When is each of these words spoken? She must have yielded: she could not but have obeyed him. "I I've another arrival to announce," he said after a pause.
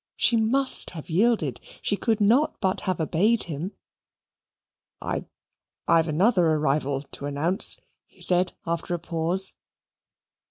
She 0.15 0.35
must 0.35 0.89
have 0.97 1.11
yielded: 1.11 1.61
she 1.79 1.95
could 1.95 2.19
not 2.19 2.59
but 2.59 2.81
have 2.89 2.99
obeyed 2.99 3.43
him. 3.43 3.73
"I 4.99 5.25
I've 5.87 6.07
another 6.07 6.47
arrival 6.53 7.03
to 7.11 7.27
announce," 7.27 7.77
he 8.07 8.19
said 8.23 8.53
after 8.65 8.95
a 8.95 8.99
pause. 8.99 9.53